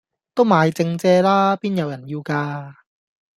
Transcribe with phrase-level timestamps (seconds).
[0.33, 1.55] 都賣剩蔗啦！
[1.57, 2.75] 邊有人要架